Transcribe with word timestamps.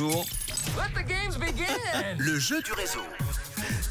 Bonjour. 0.00 0.24
Let 0.76 0.94
the 0.94 1.08
games 1.08 1.36
begin. 1.40 1.66
Le 2.18 2.38
jeu 2.38 2.62
du 2.62 2.72
réseau. 2.72 3.00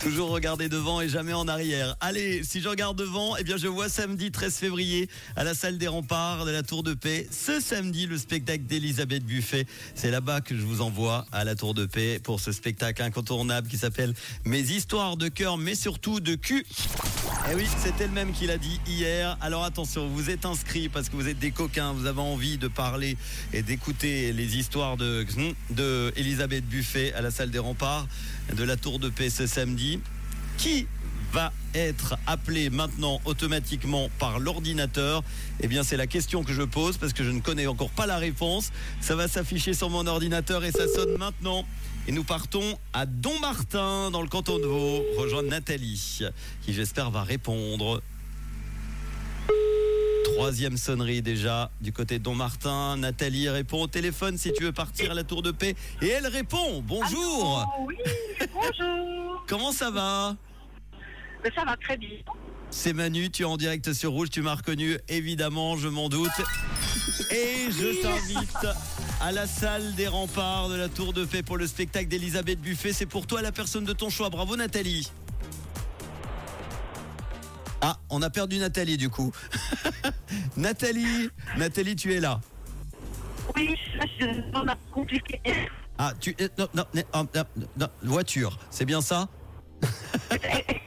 Toujours 0.00 0.30
regarder 0.30 0.68
devant 0.68 1.00
et 1.00 1.08
jamais 1.08 1.32
en 1.32 1.48
arrière. 1.48 1.96
Allez, 1.98 2.44
si 2.44 2.60
je 2.60 2.68
regarde 2.68 2.96
devant, 2.96 3.36
eh 3.36 3.42
bien 3.42 3.56
je 3.56 3.66
vois 3.66 3.88
samedi 3.88 4.30
13 4.30 4.54
février 4.54 5.08
à 5.34 5.42
la 5.42 5.52
salle 5.52 5.78
des 5.78 5.88
remparts 5.88 6.44
de 6.44 6.52
la 6.52 6.62
Tour 6.62 6.84
de 6.84 6.94
Paix. 6.94 7.26
Ce 7.32 7.58
samedi, 7.58 8.06
le 8.06 8.18
spectacle 8.18 8.66
d'Elisabeth 8.66 9.24
Buffet. 9.24 9.66
C'est 9.96 10.12
là-bas 10.12 10.42
que 10.42 10.56
je 10.56 10.62
vous 10.62 10.80
envoie 10.80 11.26
à 11.32 11.42
la 11.42 11.56
Tour 11.56 11.74
de 11.74 11.86
Paix 11.86 12.20
pour 12.22 12.38
ce 12.38 12.52
spectacle 12.52 13.02
incontournable 13.02 13.66
qui 13.66 13.76
s'appelle 13.76 14.14
Mes 14.44 14.60
histoires 14.60 15.16
de 15.16 15.26
cœur, 15.26 15.58
mais 15.58 15.74
surtout 15.74 16.20
de 16.20 16.36
cul. 16.36 16.64
Eh 17.50 17.54
oui, 17.54 17.66
c'était 17.78 18.06
le 18.06 18.12
même 18.12 18.32
qui 18.32 18.46
l'a 18.46 18.58
dit 18.58 18.80
hier. 18.86 19.36
Alors 19.40 19.64
attention, 19.64 20.08
vous 20.08 20.30
êtes 20.30 20.44
inscrits 20.44 20.88
parce 20.88 21.08
que 21.08 21.16
vous 21.16 21.28
êtes 21.28 21.38
des 21.38 21.52
coquins, 21.52 21.92
vous 21.92 22.06
avez 22.06 22.20
envie 22.20 22.58
de 22.58 22.68
parler 22.68 23.16
et 23.52 23.62
d'écouter 23.62 24.32
les 24.32 24.56
histoires 24.56 24.96
de, 24.96 25.24
de 25.70 26.12
Elisabeth 26.16 26.66
Buffet 26.66 27.12
à 27.14 27.20
la 27.20 27.30
salle 27.30 27.50
des 27.50 27.58
remparts 27.58 28.08
de 28.52 28.64
la 28.64 28.76
Tour 28.76 28.98
de 28.98 29.08
Paix 29.08 29.30
ce 29.30 29.46
samedi. 29.46 30.00
Qui 30.58 30.86
va 31.36 31.52
être 31.74 32.16
appelé 32.26 32.70
maintenant 32.70 33.20
automatiquement 33.26 34.08
par 34.18 34.38
l'ordinateur 34.38 35.22
Eh 35.60 35.68
bien, 35.68 35.82
c'est 35.82 35.98
la 35.98 36.06
question 36.06 36.42
que 36.42 36.54
je 36.54 36.62
pose 36.62 36.96
parce 36.96 37.12
que 37.12 37.22
je 37.22 37.30
ne 37.30 37.40
connais 37.40 37.66
encore 37.66 37.90
pas 37.90 38.06
la 38.06 38.16
réponse. 38.16 38.72
Ça 39.02 39.16
va 39.16 39.28
s'afficher 39.28 39.74
sur 39.74 39.90
mon 39.90 40.06
ordinateur 40.06 40.64
et 40.64 40.70
ça 40.70 40.88
sonne 40.88 41.18
maintenant. 41.18 41.66
Et 42.08 42.12
nous 42.12 42.24
partons 42.24 42.78
à 42.94 43.04
Dommartin, 43.04 44.10
dans 44.10 44.22
le 44.22 44.28
canton 44.28 44.58
de 44.58 44.64
Vaud, 44.64 45.04
rejoindre 45.18 45.50
Nathalie, 45.50 46.20
qui 46.62 46.72
j'espère 46.72 47.10
va 47.10 47.22
répondre. 47.22 48.00
Troisième 50.24 50.78
sonnerie 50.78 51.20
déjà 51.20 51.70
du 51.82 51.92
côté 51.92 52.18
de 52.18 52.24
Dommartin. 52.24 52.96
Nathalie 52.96 53.50
répond 53.50 53.82
au 53.82 53.88
téléphone 53.88 54.38
si 54.38 54.54
tu 54.54 54.64
veux 54.64 54.72
partir 54.72 55.10
à 55.10 55.14
la 55.14 55.22
Tour 55.22 55.42
de 55.42 55.50
Paix. 55.50 55.76
Et 56.00 56.08
elle 56.08 56.28
répond 56.28 56.82
Bonjour 56.82 57.58
Allô, 57.58 57.88
oui, 57.88 57.96
bonjour. 58.54 59.44
Comment 59.46 59.72
ça 59.72 59.90
va? 59.90 60.34
Mais 61.44 61.50
ça 61.54 61.64
va 61.64 61.76
très 61.76 61.96
bien. 61.96 62.10
C'est 62.70 62.92
Manu, 62.92 63.30
tu 63.30 63.42
es 63.42 63.44
en 63.44 63.56
direct 63.56 63.92
sur 63.92 64.12
Rouge, 64.12 64.28
tu 64.30 64.42
m'as 64.42 64.54
reconnu, 64.54 64.98
évidemment, 65.08 65.76
je 65.76 65.88
m'en 65.88 66.08
doute. 66.08 66.30
Et 67.30 67.70
je 67.70 68.02
t'invite 68.02 68.66
à 69.20 69.32
la 69.32 69.46
salle 69.46 69.94
des 69.94 70.08
remparts 70.08 70.68
de 70.68 70.76
la 70.76 70.88
Tour 70.88 71.12
de 71.12 71.24
Paix 71.24 71.42
pour 71.42 71.56
le 71.56 71.66
spectacle 71.66 72.08
d'Elisabeth 72.08 72.60
Buffet. 72.60 72.92
C'est 72.92 73.06
pour 73.06 73.26
toi 73.26 73.40
la 73.40 73.52
personne 73.52 73.84
de 73.84 73.92
ton 73.92 74.10
choix. 74.10 74.30
Bravo 74.30 74.56
Nathalie. 74.56 75.10
Ah, 77.80 77.98
on 78.10 78.20
a 78.22 78.30
perdu 78.30 78.58
Nathalie 78.58 78.96
du 78.96 79.08
coup. 79.10 79.32
Nathalie, 80.56 81.30
Nathalie, 81.56 81.96
tu 81.96 82.12
es 82.14 82.20
là. 82.20 82.40
Oui, 83.54 83.76
ça, 83.98 84.76
compliqué. 84.92 85.40
Ah, 85.98 86.12
tu 86.20 86.34
es 86.38 86.50
non, 86.58 86.68
non, 86.74 86.84
non, 86.94 87.02
non, 87.14 87.28
non, 87.56 87.66
non, 87.78 87.88
voiture, 88.02 88.58
c'est 88.70 88.84
bien 88.84 89.00
ça? 89.00 89.28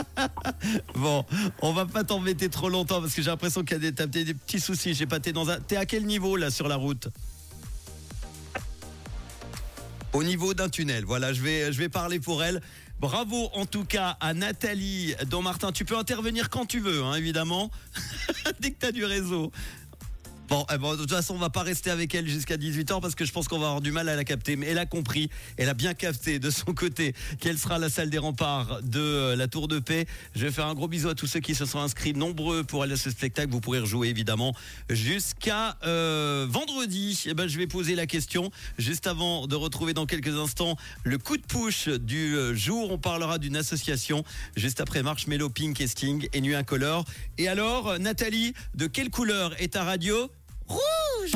Bon, 0.94 1.24
on 1.60 1.72
va 1.72 1.86
pas 1.86 2.04
t'embêter 2.04 2.48
trop 2.48 2.68
longtemps 2.68 3.00
parce 3.00 3.14
que 3.14 3.22
j'ai 3.22 3.30
l'impression 3.30 3.62
qu'il 3.64 3.82
y 3.82 3.86
a 3.86 3.90
des, 3.90 4.24
des, 4.24 4.34
petits 4.34 4.60
soucis. 4.60 4.94
J'ai 4.94 5.06
pas 5.06 5.20
t'es 5.20 5.32
dans 5.32 5.50
un. 5.50 5.60
T'es 5.60 5.76
à 5.76 5.86
quel 5.86 6.06
niveau 6.06 6.36
là 6.36 6.50
sur 6.50 6.68
la 6.68 6.76
route? 6.76 7.08
Au 10.12 10.22
niveau 10.22 10.54
d'un 10.54 10.68
tunnel. 10.68 11.04
Voilà, 11.04 11.32
je 11.32 11.40
vais, 11.40 11.88
parler 11.88 12.20
pour 12.20 12.42
elle. 12.44 12.60
Bravo 13.00 13.50
en 13.54 13.66
tout 13.66 13.84
cas 13.84 14.16
à 14.20 14.34
Nathalie 14.34 15.14
Don 15.28 15.42
Martin. 15.42 15.72
Tu 15.72 15.84
peux 15.84 15.96
intervenir 15.96 16.50
quand 16.50 16.66
tu 16.66 16.78
veux, 16.78 17.02
hein, 17.02 17.14
évidemment, 17.14 17.70
dès 18.60 18.70
que 18.70 18.78
t'as 18.78 18.92
du 18.92 19.04
réseau. 19.04 19.50
Bon, 20.52 20.66
eh 20.70 20.76
bon, 20.76 20.92
de 20.92 20.96
toute 20.98 21.10
façon, 21.10 21.32
on 21.32 21.38
va 21.38 21.48
pas 21.48 21.62
rester 21.62 21.88
avec 21.88 22.14
elle 22.14 22.28
jusqu'à 22.28 22.58
18h 22.58 23.00
parce 23.00 23.14
que 23.14 23.24
je 23.24 23.32
pense 23.32 23.48
qu'on 23.48 23.58
va 23.58 23.68
avoir 23.68 23.80
du 23.80 23.90
mal 23.90 24.10
à 24.10 24.16
la 24.16 24.22
capter. 24.22 24.56
Mais 24.56 24.66
elle 24.66 24.76
a 24.76 24.84
compris, 24.84 25.30
elle 25.56 25.70
a 25.70 25.72
bien 25.72 25.94
capté 25.94 26.38
de 26.38 26.50
son 26.50 26.74
côté 26.74 27.14
quelle 27.40 27.56
sera 27.58 27.78
la 27.78 27.88
salle 27.88 28.10
des 28.10 28.18
remparts 28.18 28.82
de 28.82 29.00
euh, 29.00 29.34
la 29.34 29.48
Tour 29.48 29.66
de 29.66 29.78
Paix. 29.78 30.04
Je 30.36 30.44
vais 30.44 30.52
faire 30.52 30.66
un 30.66 30.74
gros 30.74 30.88
bisou 30.88 31.08
à 31.08 31.14
tous 31.14 31.26
ceux 31.26 31.40
qui 31.40 31.54
se 31.54 31.64
sont 31.64 31.78
inscrits 31.78 32.12
nombreux 32.12 32.64
pour 32.64 32.82
aller 32.82 32.92
à 32.92 32.96
ce 32.98 33.08
spectacle. 33.08 33.50
Vous 33.50 33.62
pourrez 33.62 33.78
rejouer 33.78 34.08
évidemment 34.08 34.54
jusqu'à 34.90 35.78
euh, 35.86 36.46
vendredi. 36.50 37.24
Eh 37.28 37.32
ben, 37.32 37.48
je 37.48 37.56
vais 37.56 37.66
poser 37.66 37.94
la 37.94 38.04
question 38.04 38.50
juste 38.76 39.06
avant 39.06 39.46
de 39.46 39.56
retrouver 39.56 39.94
dans 39.94 40.04
quelques 40.04 40.36
instants 40.36 40.76
le 41.02 41.16
coup 41.16 41.38
de 41.38 41.46
push 41.46 41.88
du 41.88 42.36
euh, 42.36 42.54
jour. 42.54 42.92
On 42.92 42.98
parlera 42.98 43.38
d'une 43.38 43.56
association 43.56 44.22
juste 44.54 44.82
après 44.82 45.02
Marshmello, 45.02 45.48
Pink 45.48 45.80
et 45.80 45.86
Sting 45.86 46.28
et 46.34 46.42
Nuit 46.42 46.56
Incolore. 46.56 47.06
Et 47.38 47.48
alors, 47.48 47.98
Nathalie, 47.98 48.52
de 48.74 48.86
quelle 48.86 49.08
couleur 49.08 49.58
est 49.58 49.72
ta 49.72 49.84
radio? 49.84 50.30
Rouge 50.72 51.34